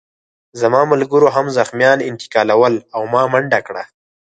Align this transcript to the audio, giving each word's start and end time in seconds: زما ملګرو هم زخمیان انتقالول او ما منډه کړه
زما 0.61 0.81
ملګرو 0.91 1.27
هم 1.35 1.45
زخمیان 1.57 1.99
انتقالول 2.09 2.73
او 2.95 3.01
ما 3.13 3.23
منډه 3.33 3.59
کړه 3.67 3.83